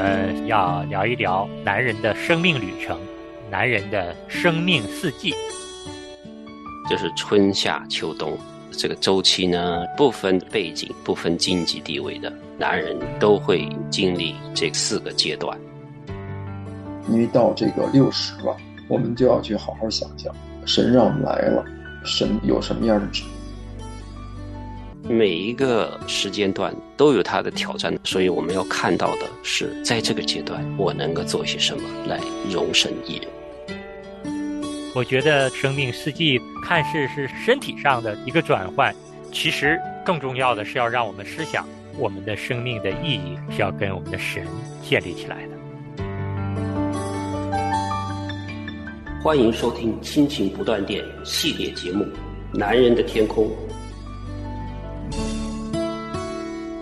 [0.00, 2.98] 们要聊一聊男人的生命旅程，
[3.50, 5.34] 男人的生命四季，
[6.88, 8.38] 就是春夏秋冬
[8.70, 15.58] 这个周期呢，不分背景、不分经济地位的男人都会经历这四个阶段。
[17.10, 18.56] 因为到这个六十了，
[18.88, 21.62] 我们就要去好好想想，神让我们来了，
[22.06, 23.39] 神有什么样的旨意？
[25.08, 33.26] 每一个时间段都有它的挑战，所以我们要看到的是，在这个阶段，我能够做些什么来容身一人。
[34.94, 38.94] 我觉得生命四季看似是身体上的一个转换，
[39.32, 41.66] 其实更重要的是要让我们思想，
[41.98, 44.44] 我们的生命的意义是要跟我们的神
[44.82, 45.56] 建立起来的。
[49.22, 52.04] 欢迎收听《亲情不断电》系列节目
[52.52, 53.46] 《男人的天空》。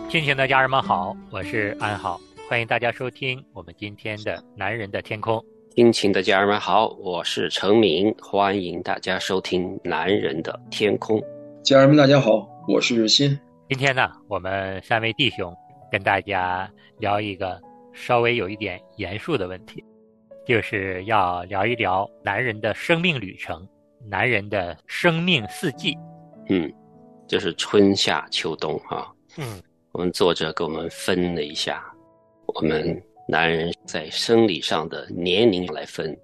[0.09, 5.37] 亲情的家人们好，我是安好，欢迎大家收听我们今天的《男人的天空》。
[5.77, 11.21] 亲情的家人们好，我是程明，欢迎大家收听《男人的天空》。
[11.63, 13.39] 家人们大家好，我是新。
[13.69, 15.55] 今天呢，我们三位弟兄
[15.93, 16.67] 跟大家
[17.01, 17.61] 聊一个
[17.93, 19.85] 稍微有一点严肃的问题。
[20.47, 23.69] 就是要聊一聊男人的生命旅程，
[24.09, 25.95] 男人的生命四季。
[26.49, 26.73] 嗯，
[27.27, 29.15] 就是春夏秋冬哈。
[29.37, 29.61] 嗯，
[29.99, 31.85] 我们作者给我们分了一下，
[32.55, 36.17] 我们男人在生理上的年龄来分，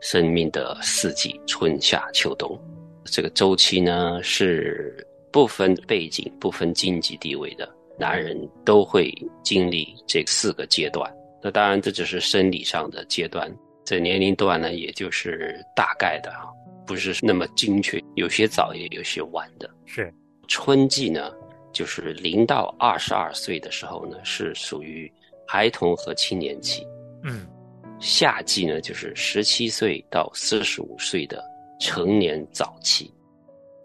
[0.00, 2.58] 生命的四季春夏秋冬，
[3.04, 8.34] 这个周期呢是不分背景、不分经济地位的男人
[8.64, 9.12] 都会
[9.42, 11.14] 经历这四个阶段。
[11.42, 13.54] 那当然，这只是生理上的阶段。
[13.84, 16.48] 这年龄段呢，也就是大概的啊，
[16.86, 19.68] 不是那么精确，有些早也有些晚的。
[19.84, 20.10] 是
[20.46, 21.30] 春季呢，
[21.78, 25.08] 就是零到二十二岁的时候呢，是属于
[25.46, 26.84] 孩童和青年期。
[27.22, 27.46] 嗯，
[28.00, 31.40] 夏季呢，就是十七岁到四十五岁的
[31.78, 33.08] 成年早期。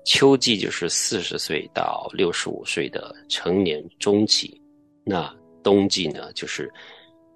[0.06, 4.60] 秋季就是四十岁到六十五岁的成年中期。
[5.04, 5.32] 那
[5.62, 6.74] 冬季呢，就是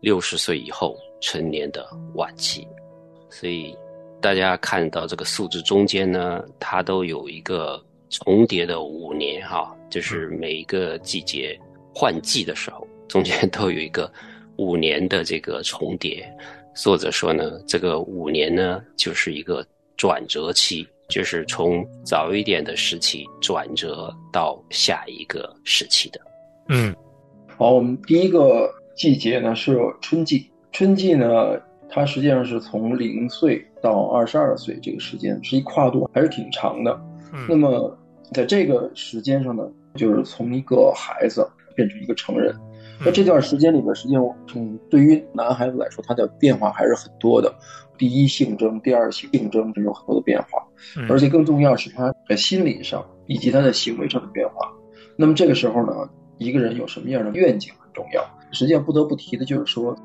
[0.02, 0.98] 六十岁以后。
[1.20, 2.68] 成年的晚期，
[3.28, 3.76] 所以
[4.22, 11.60] 大家看到这个数字中间呢，它都有一个重叠的五年哈，就是每一个季节
[11.94, 14.12] 换季的时候，中间 都有一个
[14.58, 16.26] 五年的这个重叠。
[16.74, 26.22] 作者说呢，这个五年呢就是一个转折期，就是从早一点的时期转折到下一个时期的。
[26.70, 26.96] 嗯，
[27.58, 30.50] 好，我们第一个季节呢是春季。
[30.72, 36.96] 春季呢，它实际上是从零岁到二十二岁这个时间，是一跨度还是挺长的。
[37.48, 37.98] 那么
[38.34, 39.64] 在这个时间上呢，
[39.96, 42.56] 就是从一个孩子变成一个成人。
[43.00, 47.54] 那这段时间里边，实际上从对于男孩子来说，他的变化还是很多的。
[47.98, 50.66] 第一性征，第二性征，这有很多的变化。
[51.10, 54.72] 而且更重要是他在心理上以及他的行为上的变化。
[55.16, 58.24] 那么这个时候呢，一个人有什么样的愿景很重要。
[58.52, 59.96] 实际上不得不提的就是说。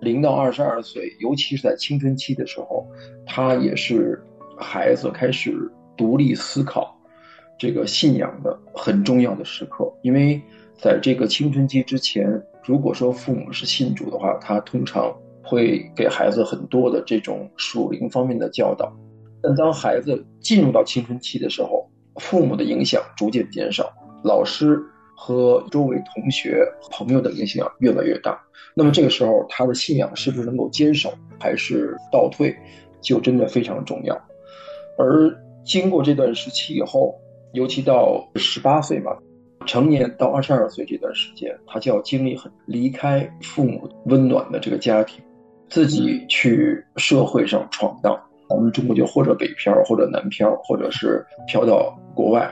[0.00, 2.84] 零到二十二岁，尤其是在青春期的时候，
[3.24, 4.20] 他也是
[4.58, 6.96] 孩子开始独立思考
[7.58, 9.92] 这个信仰的很重要的时刻。
[10.02, 10.40] 因为
[10.76, 18.92] 在这个青春期之前，如果说父母是信主的话，他通常会给孩子很多的这种属灵方面的教导。
[19.42, 23.92] 但当孩子进入到青春期的时候，父母的影响逐渐减少，
[24.24, 24.80] 老师。
[25.14, 28.42] 和周围同学、朋友的影响越来越大，
[28.74, 32.52] 那么这个时候他的信仰是不是能够坚守，还是倒退，
[33.00, 34.20] 就真的非常重要。
[34.98, 35.30] 而
[35.64, 37.14] 经过这段时期以后，
[37.52, 39.16] 尤其到十八岁嘛，
[39.66, 45.22] 成年到二十二岁这段时间，他就要经历很离开父母温暖的这个家庭，
[45.68, 48.18] 自己去社会上闯荡。
[48.48, 52.50] 我们中国就或者北漂，或者南漂，或者是漂到国外，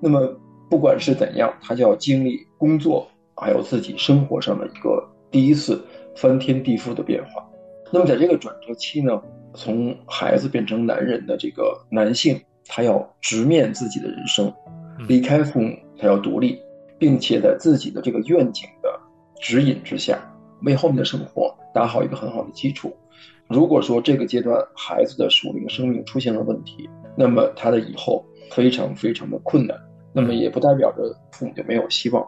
[0.00, 0.36] 那么。
[0.70, 3.06] 不管是怎样，他就要经历工作，
[3.36, 5.84] 还有自己生活上的一个第一次
[6.16, 7.46] 翻天地覆的变化。
[7.92, 9.20] 那么在这个转折期呢，
[9.52, 12.40] 从孩子变成男人的这个男性，
[12.74, 14.50] 他要直面自己的人生，
[15.06, 16.58] 离开父母，他要独立，
[16.98, 18.88] 并且在自己的这个愿景的
[19.42, 20.18] 指引之下，
[20.62, 22.90] 为后面的生活打好一个很好的基础。
[23.46, 29.76] 如果说这个阶段孩子的属灵生命出现了问题，那么他的以后非常非常的困难。
[30.14, 32.26] 那么也不代表着父母就没有希望。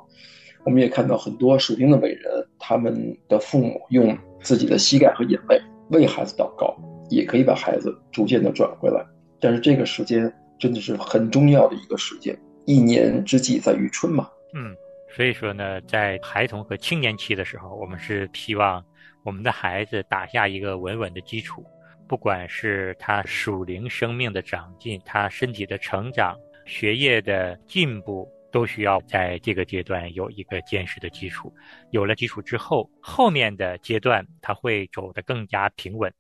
[0.64, 5.58] 我们也看到很多属灵的伟人，他们的父母用自己的膝盖和眼泪
[5.88, 6.76] 为孩子祷告，
[7.08, 9.02] 也可以把孩子逐渐的转回来。
[9.44, 14.26] 但是这个时间真的是很重要的一个时间，一年之计在于春嘛。
[14.54, 14.74] 嗯，
[15.14, 18.82] 所以说呢，在孩童和青年期的时候，我们是希望
[19.22, 21.62] 我们的孩子打下一个稳稳的基础，
[22.08, 31.52] 不管是他属灵生命的长进，他身体的成长，学业的进步，都需要在这个阶段有一个坚实的基础。
[31.90, 36.10] 有了基础之后，后面的阶段他会走得更加平稳。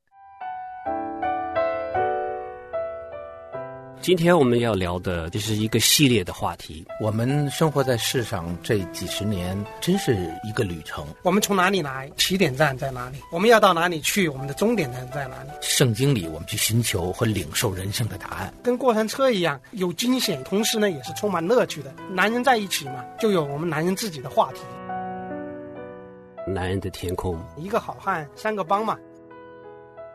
[4.04, 6.84] 今天我们要聊的这是一个系列的话题。
[7.00, 11.06] 我们生活在世上这几十年，真是一个旅程。
[11.22, 12.12] 我们从哪里来？
[12.14, 13.16] 起点站在哪里？
[13.32, 14.28] 我们要到哪里去？
[14.28, 15.48] 我们的终点站在哪里？
[15.62, 18.52] 圣经里，我们去寻求和领受人生的答案。
[18.62, 21.90] 跟过山车一样，有惊险，同时呢，也是充满乐趣的。
[22.10, 24.60] 男人在一起嘛，就有我们男人自己的话题。
[26.46, 28.98] 男人的天空，一个好汉，三个帮嘛。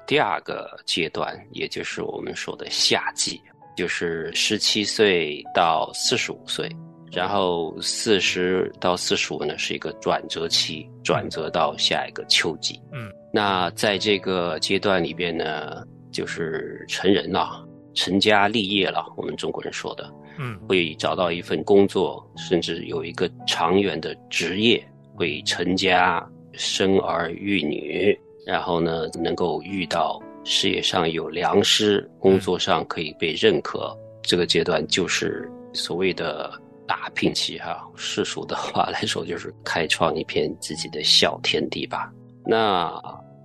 [0.05, 3.41] 第二个阶段，也就是我们说的夏季。
[3.79, 6.69] 就是十七岁到四十五岁，
[7.13, 12.77] 然后四十到四十五呢是一个转折期，转折到下一个秋季。
[12.91, 15.81] 嗯，那在这个阶段里边呢，
[16.11, 24.85] 就是成人了，成家立业了，我们中国人说的，嗯，会找到一份工作，甚至有一个长远的职业，
[25.15, 26.21] 会成家
[26.51, 28.13] 生儿育女，
[28.45, 30.21] 然后呢能够遇到。
[30.43, 36.51] 事业上有良师，工作上可以被认可，这个阶段就是所谓的
[36.87, 37.87] 打拼期哈。
[37.95, 42.11] 世俗的话来说，就是开创一片自己的小天地吧。
[42.45, 42.91] 那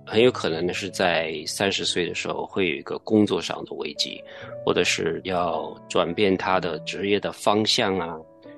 [0.05, 4.21] 很有可能呢是在三十岁的时候会有一个工作上的危机，
[4.65, 8.15] 或者是要转变他的职业的方向啊。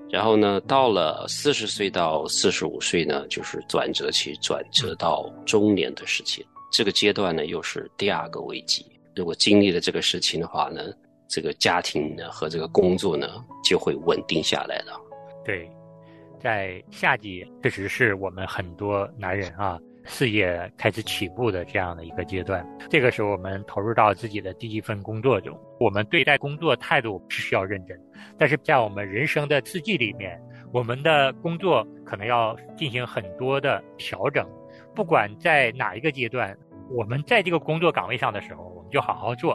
[0.09, 6.45] 然后呢，到了四十岁到四十五岁呢，就是转折期，转折到中年的时期。
[6.71, 8.85] 这个阶段呢，又是第二个危机。
[9.15, 10.81] 如果经历了这个事情的话呢，
[11.27, 14.99] 这个家庭呢和这个工作呢就会稳定下来了。
[15.43, 15.69] 对，
[16.39, 22.65] 在夏季确实是我们很多男人啊事业开始起步的这样的一个阶段。
[22.89, 27.99] 这个时候，我们投入到自己的第一份工作中，我们对待工作态度是需要认真。
[28.37, 30.39] 但是在我们人生的四季里面，
[30.71, 34.47] 我们的工作可能要进行很多的调整。
[34.97, 36.57] 不管在哪一个阶段，
[36.89, 39.53] 我们在这个工作岗位上的时候，我们就好好做；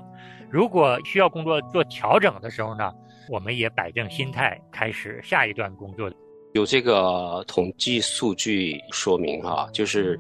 [0.49, 2.93] 如果需要工作做调整的时候呢，
[3.29, 6.09] 我们也摆正心态，开始下一段工作。
[6.53, 10.17] 有这个统计数据说明哈，就是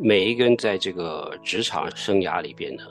[0.00, 2.84] 每一个人在这个职场生涯里边呢，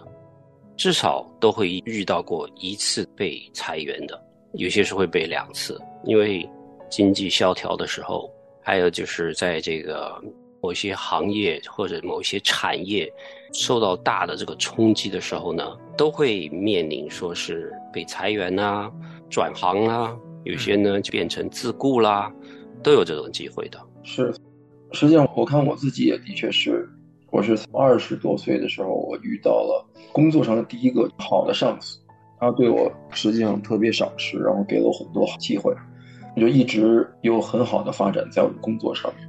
[0.76, 4.24] 至少都会遇到过一次被裁员的，
[4.54, 6.48] 有些是会被两次，因为
[6.88, 8.32] 经济萧条的时候，
[8.62, 10.24] 还有就是在这个。
[10.62, 13.12] 某些行业或者某些产业
[13.54, 15.64] 受到大的这个冲击的时候呢，
[15.98, 18.92] 都会面临说是被裁员啊、
[19.30, 22.32] 转行啊，有些呢就变成自雇啦，
[22.84, 23.80] 都有这种机会的。
[24.04, 24.34] 是，
[24.92, 26.90] 实际上我看我自己也的确是，
[27.32, 32.00] 我是从二十多岁的时候，我遇到了工作上的第一个好的上司，
[32.40, 35.74] 他对我实际上特别赏识，然后给了我很多好机会，
[36.36, 39.27] 我就一直有很好的发展在我的工作上面。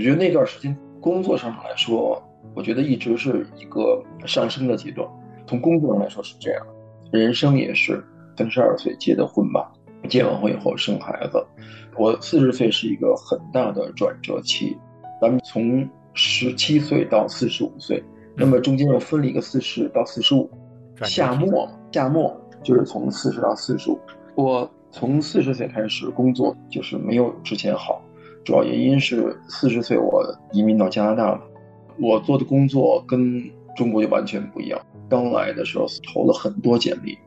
[0.00, 2.22] 我觉得那段时间工作上来说，
[2.54, 5.06] 我觉得一直是一个上升的阶段。
[5.46, 6.66] 从工作上来说是这样，
[7.12, 8.02] 人生也是
[8.34, 9.70] 三十二岁结的婚吧，
[10.08, 11.46] 结完婚以后生孩子。
[11.98, 14.74] 我四十岁是一个很大的转折期，
[15.20, 18.02] 咱们从十七岁到四十五岁，
[18.34, 20.48] 那么中间又分了一个四十到四十五，
[21.02, 24.00] 夏末嘛，夏末就是从四十到四十五。
[24.34, 28.00] 我从四十岁开始工作，就是没有之前好。
[28.44, 31.40] 主要原因是四十岁我移民到加拿大了，
[31.98, 33.42] 我做的工作跟
[33.76, 34.80] 中国就完全不一样。
[35.08, 37.18] 刚来的时候投了很多简历，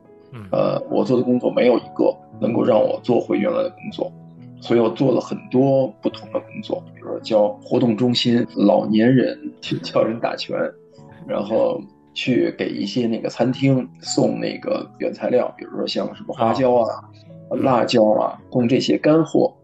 [0.50, 4.12] 呃，我做的工作没有一个能够让我做回原来的工作，
[4.60, 10.58] 所以我做了很多不同的工作，比如说教活动中心老年人去教人打拳，
[11.28, 11.80] 然后
[12.12, 16.88] 去给一些那个餐厅送那个原材料，比如说像什么花椒啊、
[17.62, 19.54] 辣椒啊，供这些干货，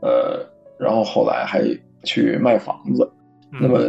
[0.00, 0.44] 呃。
[0.78, 1.62] 然后后来还
[2.04, 3.10] 去卖房子，
[3.50, 3.80] 那么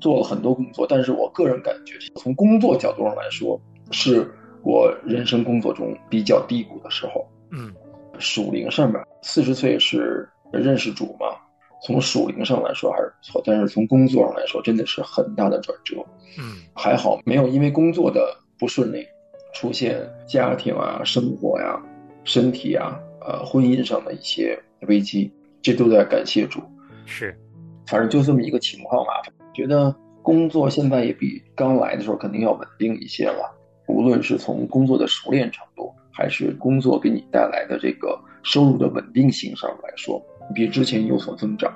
[0.00, 0.86] 做了很多工作。
[0.88, 4.30] 但是我个人感觉，从工作角度上来说，是
[4.62, 7.26] 我人生工作中比较低谷的时候。
[7.50, 7.72] 嗯，
[8.18, 11.26] 属灵上面，四十岁是认识主嘛？
[11.86, 15.96] 从属灵上来说还是不错，但是从工作上来说，真的是很大的转折。
[16.38, 19.06] 嗯，还好没有因为工作的不顺利，
[19.54, 21.80] 出现家庭啊、生活呀、
[22.24, 25.32] 身体啊、呃婚姻上的一些危机。
[25.62, 26.60] 这都在感谢主，
[27.06, 27.36] 是，
[27.86, 29.12] 反正就这么一个情况吧。
[29.52, 33.54] 觉得工作现在也比刚来的时候肯定要稳定一些了，
[33.88, 40.22] 无论是从工作的熟练程度，还是工作给你带来的这个收入的稳定性上来说，
[40.54, 41.72] 比之前有所增长。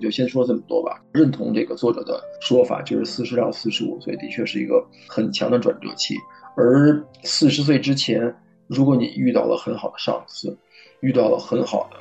[0.00, 0.98] 就先说这么多吧。
[1.12, 6.14] 认同这个作者的说法，就是四十到四十五岁的确是一个很强的转折期，
[6.56, 8.34] 而四十岁之前，
[8.66, 10.56] 如果你遇到了很好的上司，
[11.00, 11.98] 遇到了很好的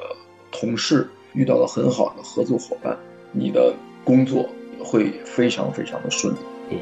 [0.49, 2.97] 同事，遇到了很好的合作伙伴，
[3.31, 4.49] 你的工作
[4.83, 6.33] 会非常非常的顺
[6.69, 6.79] 利。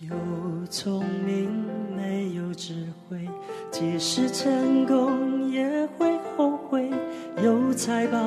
[0.00, 0.14] 有
[0.70, 1.50] 聪明
[1.96, 3.18] 没有智慧，
[3.70, 6.82] 即使成功也会后悔；
[7.42, 8.18] 有财宝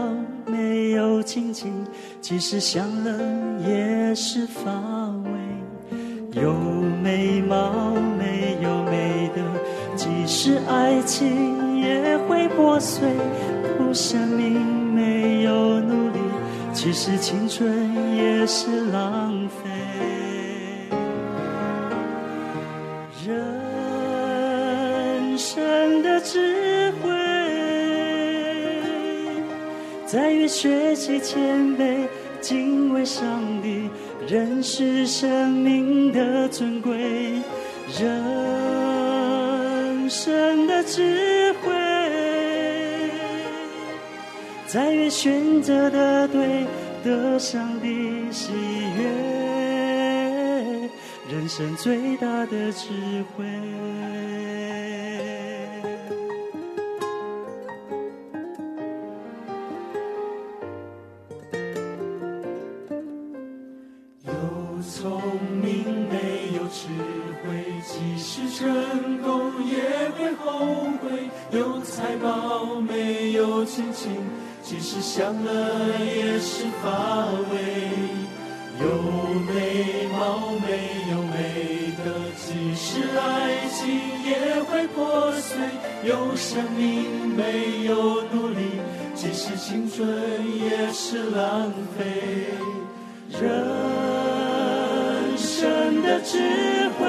[0.47, 1.85] 没有亲情，
[2.19, 3.11] 即使享乐
[3.67, 4.71] 也是乏
[5.25, 6.53] 味；有
[7.03, 9.66] 美貌没有美德，即
[10.27, 13.07] 使爱情也会破碎；
[13.77, 14.59] 不生命
[14.93, 16.19] 没有努力，
[16.73, 19.69] 其实青春也是浪费。
[23.25, 23.37] 人
[25.37, 27.09] 生的智慧
[30.05, 32.05] 在于学习谦卑，
[32.41, 33.25] 敬畏上
[33.61, 33.89] 帝，
[34.27, 37.41] 认识生命的尊贵。
[37.97, 38.21] 人
[40.09, 41.71] 生的智慧
[44.67, 46.65] 在于选择的对，
[47.03, 48.51] 得上帝喜
[48.97, 49.05] 悦。
[51.29, 53.45] 人生最大的智慧。
[75.17, 75.49] 即使享乐
[76.05, 76.85] 也是乏
[77.49, 77.57] 味，
[78.79, 78.85] 有
[79.47, 79.49] 美
[80.11, 80.15] 貌
[80.59, 80.67] 没
[81.09, 81.35] 有美
[82.05, 82.05] 德，
[82.37, 82.45] 即
[82.75, 83.79] 使爱情
[84.23, 85.57] 也会破碎，
[86.03, 88.79] 有生命没有努力，
[89.15, 90.07] 即使青春
[90.55, 92.53] 也是浪费。
[93.41, 93.41] 人
[95.35, 96.37] 生的智
[96.99, 97.07] 慧，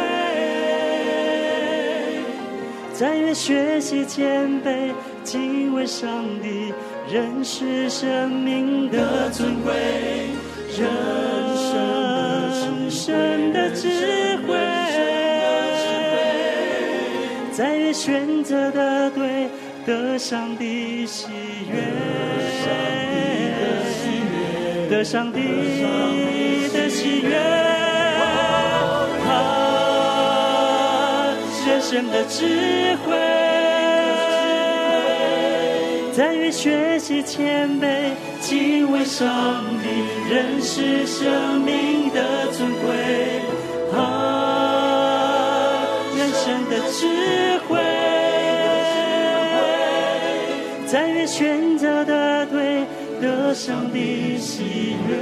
[2.99, 6.75] 在于学习谦卑，敬畏上帝。
[7.11, 9.73] 认识生命的尊贵，
[10.77, 10.87] 人
[12.91, 14.59] 生的智慧，
[17.51, 19.49] 在于选择的对，
[19.87, 21.29] 得上帝喜
[21.71, 21.81] 悦，
[24.91, 25.41] 得上帝
[26.75, 27.78] 的喜悦，
[31.89, 32.45] 生的智
[32.97, 33.17] 慧。
[36.15, 38.11] 在于学习谦卑，
[38.43, 39.89] 敬畏上帝，
[40.31, 43.41] 认识生命的尊贵，
[43.97, 47.07] 啊，人生的智
[47.67, 47.81] 慧，
[50.87, 52.85] 在于选择的对，
[53.19, 55.17] 得上帝喜悦。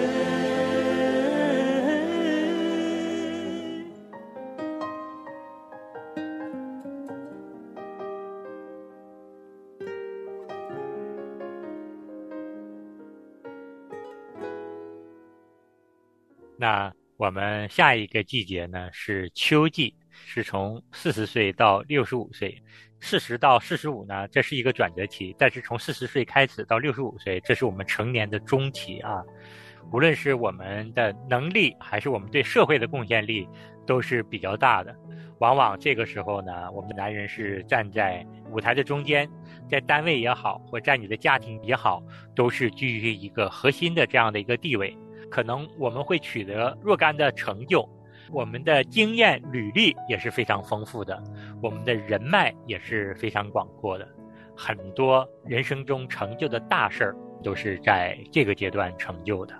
[16.66, 22.60] 那我们下一个季节呢是秋季，是从四十岁到六十五岁，
[22.98, 25.32] 四十到四十五呢，这是一个转折期。
[25.38, 29.22] 但是从四十岁开始到六十五岁，这是我们成年的中期啊。
[29.92, 33.48] 无论是我们的能力，还是我们对社会的贡献力，
[33.86, 34.92] 都是比较大的。
[35.38, 39.30] 往往这个时候呢，我们的男人是站在舞台的中间，
[39.70, 42.02] 在单位也好，或在你的家庭也好，
[42.34, 44.92] 都是居于一个核心的这样的一个地位。
[45.36, 47.86] 可能我们会取得若干的成就，
[48.32, 51.22] 我们的经验履历也是非常丰富的，
[51.62, 54.08] 我们的人脉也是非常广阔的，
[54.56, 59.54] 很多人生中成就的大事儿都是在这个阶段成就的。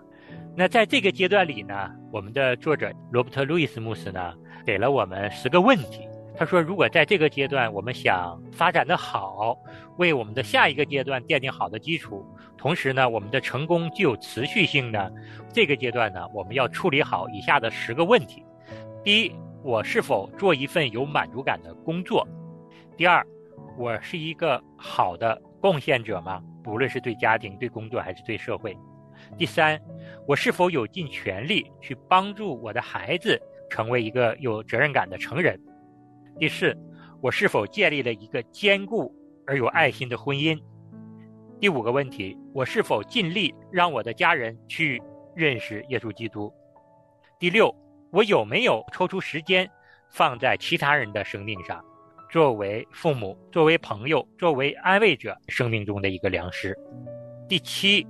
[0.56, 4.32] 那在这个阶段里呢，我们的作者罗伯特·路易斯·穆斯呢，
[4.64, 6.08] 给了我们十个问题。
[6.38, 9.58] 他说，如果在这个阶段我们想发展的好，
[9.98, 12.24] 为我们的下一个阶段奠定好的基础。
[12.66, 15.08] 同时呢，我们的成功具有持续性呢。
[15.52, 18.44] 这个阶段呢，我们要处理好以下的十个问题：
[19.04, 19.32] 第一，
[19.62, 22.26] 我是否做一份有满足感的工作？
[22.96, 23.24] 第二，
[23.78, 26.42] 我是一个好的贡献者吗？
[26.64, 28.76] 不论是对家庭、对工作还是对社会。
[29.38, 29.80] 第三，
[30.26, 35.56] 我是否有尽全力去帮助我的孩子成为一个有责任感的成人？
[36.36, 36.76] 第四，
[37.20, 39.14] 我是否建立了一个坚固
[39.46, 40.60] 而有爱心的婚姻？
[41.58, 45.02] 第五个问题，我是否尽力让我的家人去
[45.34, 46.52] 认识耶稣基督？
[47.38, 47.74] 第六，
[48.12, 49.68] 我有没有抽出时间
[50.10, 51.82] 放在其他人的生命上？
[52.30, 56.76] 作为父母、作为朋友、作为安慰者生命中的一个良师。
[57.48, 58.06] 第七，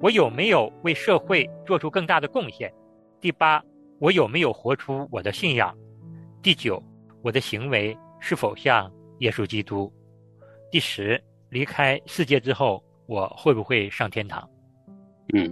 [0.00, 2.72] 我有没有为社会做出更大的贡献？
[3.20, 3.62] 第八，
[4.00, 5.72] 我有没有活出我的信仰？
[6.42, 6.82] 第九，
[7.22, 9.92] 我的行为是否像耶稣基督？
[10.68, 14.46] 第十，离开世界之后，我会不会上天堂？
[15.32, 15.50] 嗯，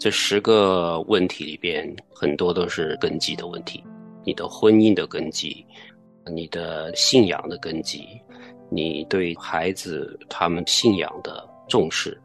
[0.00, 3.84] 这十个问题里边，很多都是根基的问题。
[4.24, 5.64] 你的婚姻的根基，
[6.26, 8.20] 你的信仰的根基，
[8.68, 12.20] 你对孩子他们信仰的重视。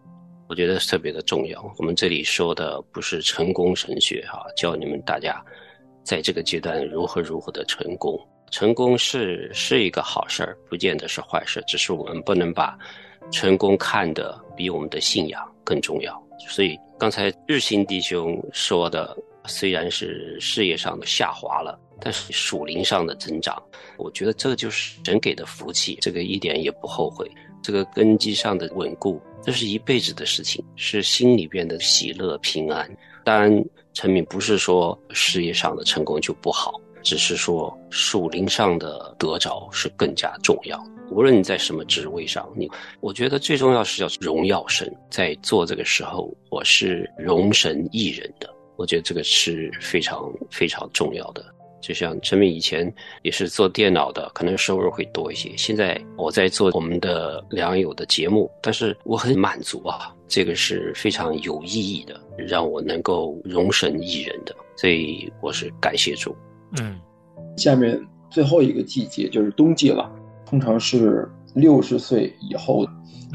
[0.50, 1.72] 我觉得特别的重要。
[1.78, 5.40] 我们这里说的不是成功神学哈，教你们大家
[6.04, 8.20] 在这个阶段如何如何的成功。
[8.50, 11.64] 成功是是一个好事儿，不见得是坏事。
[11.68, 12.78] 只是我们不能把
[13.32, 16.22] 成功看得比我们的信仰更重要。
[16.50, 23.62] 所以刚才日新弟兄说的，虽然是事业上的下滑了，但是属灵上的增长，
[23.98, 27.30] 我觉得这就是神给的福气，这个一点也不后悔。
[27.62, 32.90] 这个根基上的稳固，这是一辈子的事情，是心里边的喜乐平安。
[33.24, 40.78] 当然，陈敏不是说事业上的成功就不好，只是说属灵上的得着是更加重要。
[41.14, 44.92] 无论你在什么职位上，你我觉得最重要是要荣耀神。
[45.10, 51.46] 在做这个时候，我是荣神益人的，我觉得这个是非常非常重要的。
[51.82, 52.92] 就像陈明以前
[53.24, 55.52] 也是做电脑的，可能收入会多一些。
[55.58, 66.34] 现在我在做我们的良友的节目，但是我很满足啊，这个是非常有意义的，让我能够荣神益人的，所以我是感谢主。
[66.80, 66.98] 嗯，
[67.58, 68.02] 下面
[68.32, 70.10] 最后一个季节就是冬季了，
[70.54, 72.86] 通常是六十岁以后，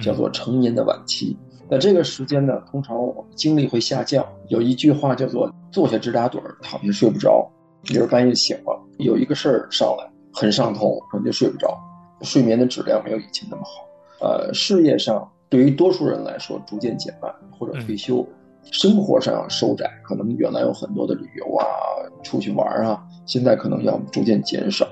[0.05, 1.37] 叫做成年的晚期。
[1.69, 2.97] 那这个时间呢，通常
[3.35, 4.25] 精力会下降。
[4.51, 7.45] 有一句话叫做“坐下直打盹儿，躺下睡不着”。
[7.83, 11.77] 比如半夜醒了，有一个事儿上来，很上头，可能就睡不着，
[12.23, 14.25] 睡眠的质量没有以前那么好。
[14.25, 18.25] 呃，事业上对于多数人来说逐渐减慢或者退休，
[18.63, 21.67] 生活上收窄，可能原来有很多的旅游啊、
[22.23, 24.87] 出去玩啊，现在可能要逐渐减少。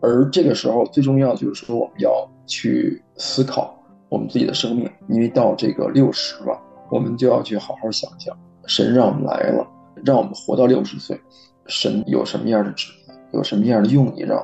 [0.00, 2.10] 而这个时候最重要就是说，我们要
[2.46, 3.76] 去思考
[4.08, 9.66] 我们自己的生命，因为到这个六十了，我们就要去好好想想，神让我们来了，
[10.04, 11.20] 让我们活到六十岁。
[11.66, 14.42] 神有什么样的旨意，有什么样的用意，让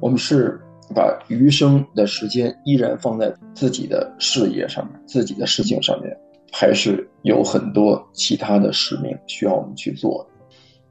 [0.00, 0.60] 我们是
[0.94, 6.16] 把余生的时间依然放在自己的事业上面、自己的事情上面，
[6.52, 10.24] 还是有很多其他的使命需要我们去做？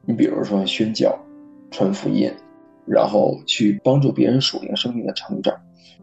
[0.05, 1.17] 你比如说宣教、
[1.71, 2.29] 传福音，
[2.85, 5.55] 然后去帮助别人属灵生命的成长，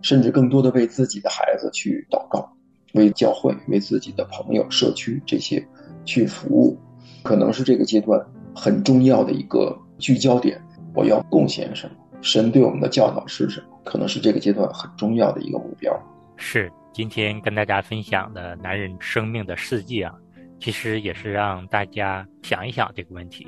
[0.02, 2.50] 甚至更多的为自己的孩子去祷告，
[2.94, 5.66] 为教会、为自己的朋友、社区这些
[6.04, 6.78] 去服务，
[7.22, 8.20] 可能是这个阶段。
[8.52, 10.60] 很重要的一个聚焦点，
[10.92, 11.94] 我要贡献什么？
[12.20, 13.66] 神对我们的教导是什么？
[13.84, 15.96] 可能是这个阶段很重要的一个目标。
[16.36, 20.12] 是今天跟大家分享的男人生命的世纪啊，
[20.58, 23.46] 其实也是让大家想一想这个问题。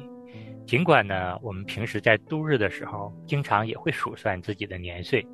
[0.66, 5.26] 尽管呢，我们平时在度日的时候，经常也会数算自己的年岁。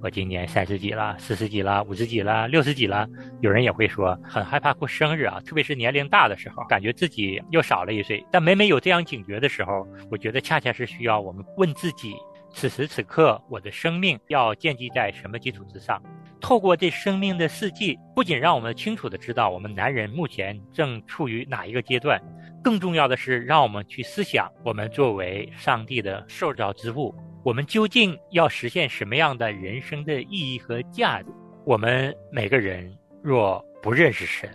[0.00, 3.06] 我今年三十几了，四十几了，五十几了，六十几了。
[3.40, 8.24] 有人也会说很害怕过生日啊，特别是年龄大的时候，感觉自己又少了一岁。
[8.30, 12.14] 但每每有这样警觉的时候，我觉得恰恰是需要我们问自己：
[12.50, 16.00] 此时此刻，我的生命要建基在什么基础之上？
[16.40, 22.20] 透过这生命的四季，不仅让我们清楚的知道我们男人目前正处于哪一个阶段。
[22.66, 31.28] 更重要的是，让我们去思想：我们作为上帝的受造之物，我们究竟要实现什么样的人生的意义和价值？
[31.64, 34.50] 我们每个人若不认识神，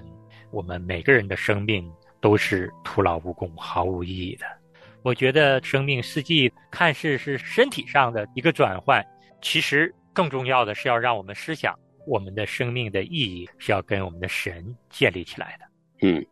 [0.51, 4.45] 我们每个人的生命都是徒劳无功、毫无意义的。
[5.03, 9.01] 我觉得生命四季看似是身体上的一个转换，
[9.41, 11.73] 其实更重要的是要让我们思想：
[12.05, 16.09] 我们的生命的意义是要跟我们的神建立起来的。
[16.09, 16.25] 嗯。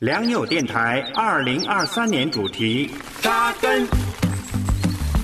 [0.00, 3.86] 良友电台二零二三年主题：扎根，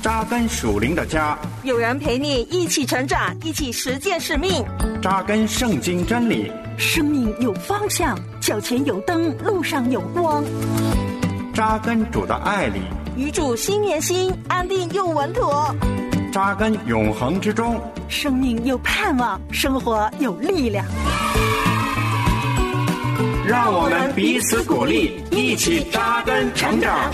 [0.03, 1.39] 扎根属灵的家。
[1.62, 4.62] 有人陪你一起成长，一起实践使命。
[5.01, 10.45] 扎根圣经真理，生命有方向，脚前有灯，路上有光。
[11.55, 12.83] 扎根主的爱里，
[13.17, 15.75] 与主心连心，安定又稳妥。
[16.31, 20.85] 扎根永恒之中，生命有盼望，生活有力量。
[23.49, 27.13] 让我们彼此鼓励，一起扎根成长。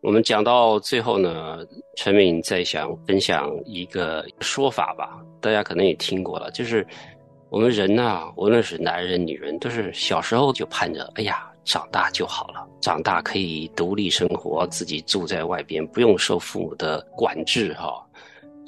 [0.00, 1.58] 我们讲到最后呢，
[1.96, 6.84] 陈敏在想分享一个说法吧，大家可能也听过了，就是
[7.50, 11.44] 我们人呐，无论是男人女人，都是小时候就盼着，哎呀。
[11.64, 18.02] 长大就好了，长大可以独立生活，自己住在外边，不用受父母的管制哈。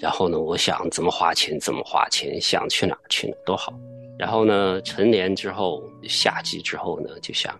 [0.01, 3.73] 然后呢，我想怎么花钱怎么花钱，想去哪去哪都好。
[4.19, 7.55] 然后呢，成年之后，夏季之后呢，就想，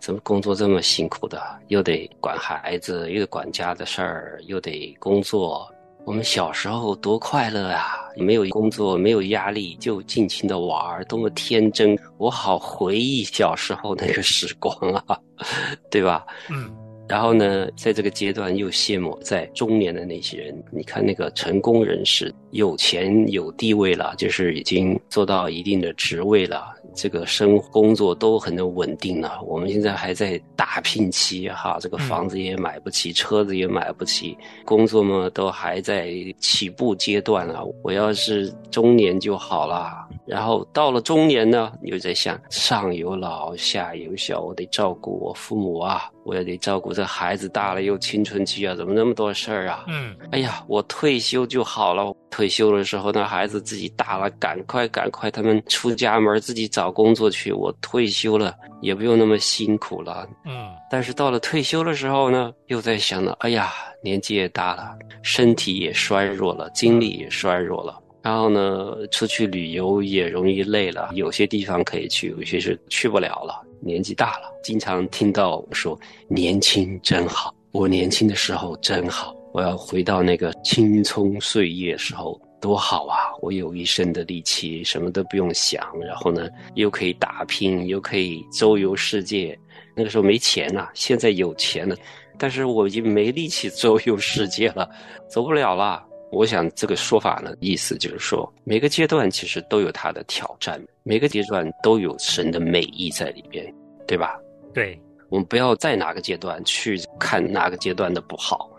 [0.00, 5.68] 怎么工作这么辛苦的，又得管孩子，又得管家的事儿，又得工作。
[6.04, 7.96] 我们小时候多快乐啊！
[8.16, 11.98] 没有工作，没有压力，就尽情的玩儿，多么天真！
[12.18, 15.18] 我好回忆小时候那个时光啊，
[15.90, 16.26] 对吧？
[16.50, 16.83] 嗯。
[17.08, 20.64] 然后呢，在这个阶段又羡慕在中年的那些人。
[20.70, 26.74] 你看那个成功人士，有钱有地位了，就是已经做到一定的职位了。
[26.94, 37.64] 这个生工作都很稳定了，我们现在还在打拼期哈，这个房子也买不起，车子也买不起，工作嘛都还在起步阶段了。
[37.82, 40.06] 我要是中年就好了。
[40.24, 49.84] 然后到了中年呢，又在想上有老下有小，我得照顾我父母啊，我也得照顾这孩子大了又青春期啊，怎么那么多事儿啊？
[49.88, 52.14] 嗯，哎呀，我退休就好了。
[52.30, 57.52] 退休的时候，那孩子自己大了，赶快赶快，他们出家门自己找工作去。
[57.52, 60.26] 我退休了，也不用那么辛苦了。
[60.44, 68.00] 嗯，但是到了退休的时候呢，又在想呢，哎呀，年纪也大了，身体也衰弱了，精力也衰弱了。
[68.20, 73.62] 然后呢，出去旅游也容易累了，有些地方可以去，有些是去不了了。
[73.84, 79.34] 年纪大了，经常听到说年轻真好，我年轻的时候真好。
[79.52, 83.30] 我要回到那个青葱岁月时候，多好啊！
[83.40, 89.56] 我有一身的力气，什么都不用想，然后呢，又可以打拼，又可以周游世界。
[89.94, 91.94] 那个时候没钱呐，现在有钱了，
[92.36, 94.90] 但是我已经没力气周游世界了，
[95.28, 96.04] 走不了了。
[96.34, 103.72] 我想这个说法呢，意思就是说，每个阶段其实都有它的挑战，每个阶段都有神的美意在里边，
[104.06, 104.38] 对吧？
[104.72, 108.70] 对，我们不要在哪个阶段去看哪个阶段的不好。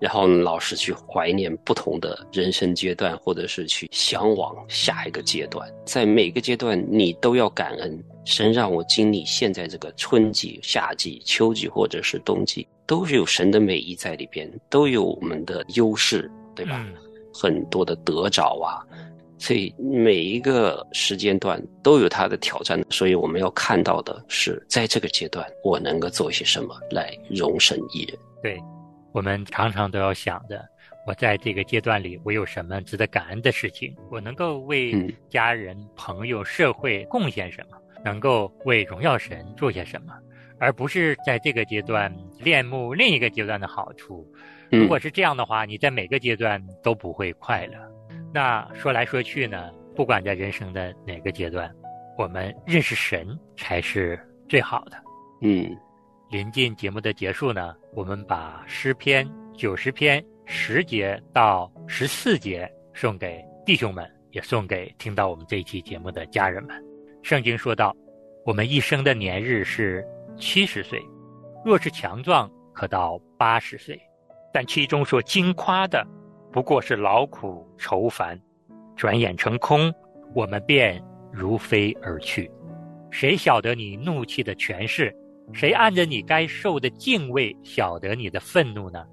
[0.00, 5.66] 然后老是去怀念不同的人生阶段，或者是去向往下一个阶段。
[5.86, 16.84] 在每个阶段，你都要感恩神让我经历现在这个春季、夏季、秋季，或者是冬季，都是有神的美意在里边，都有我们的优势，对吧？
[17.34, 18.80] 很多的得着啊，
[19.36, 22.80] 所以每一个时间段都有它的挑战。
[22.88, 28.16] 所以我们要看到的是，在这个阶段，我能够做些什么来容身一人。
[28.42, 28.58] 对。
[29.12, 30.60] 我们常常都要想着，
[31.06, 33.94] 我在这个阶段里，我有什么值得感恩的事情？
[34.10, 37.76] 我能够为家人、朋友、社会贡献什么？
[38.04, 40.12] 能够为荣耀神做些什么？
[40.58, 44.26] 而不是在这个阶段恋慕另一个阶段的好处。
[44.78, 47.78] 如果是这样的话，你在每个阶段都不会快乐。
[48.32, 51.72] 那说来说去呢，不管在人生的哪个阶段，
[52.18, 54.96] 我们认识神才是最好的。
[55.42, 55.70] 嗯。
[56.30, 66.74] 临近节目的结束呢，我们把诗篇九十篇十节到十四节送给弟兄们，也送给听到我们这一期节目的家人们。
[67.22, 67.94] 圣经说道
[68.44, 70.04] ：“我们一生的年日是
[70.36, 71.00] 七十岁，
[71.64, 74.00] 若是强壮，可到八十岁。
[74.54, 76.06] 但其中所惊夸的，
[76.52, 78.40] 不过是劳苦愁烦，
[78.94, 79.92] 转眼成空，
[80.32, 82.48] 我们便如飞而去。
[83.10, 85.12] 谁晓得你怒气的权势？”
[85.52, 89.04] 谁按着你该受的敬畏晓得你的愤怒呢？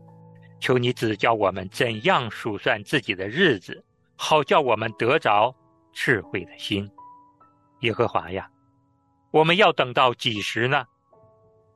[0.59, 3.83] 求你指教我们怎样数算自己的日子，
[4.15, 5.53] 好叫我们得着
[5.91, 6.87] 智慧的心。
[7.81, 8.47] 耶和华呀，
[9.31, 10.85] 我们要等到几时呢？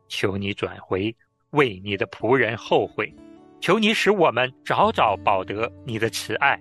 [0.07, 1.13] 求你转回，
[1.49, 3.11] 为你的仆人后悔。
[3.59, 6.59] 求你使我们早早保得你的慈爱，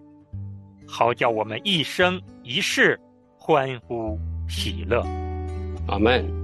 [0.86, 2.98] 好叫我们一生一世
[3.38, 5.04] 欢呼喜乐。
[5.86, 6.43] 阿门。